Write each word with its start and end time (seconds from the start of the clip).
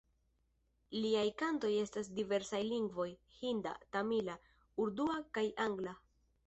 Liaj 1.03 1.25
kantoj 1.41 1.71
estas 1.81 2.09
en 2.11 2.17
diversaj 2.21 2.63
lingvoj: 2.73 3.07
hinda, 3.45 3.75
tamila, 3.97 4.41
urdua 4.87 5.25
kaj 5.39 5.47
angla. 5.71 6.01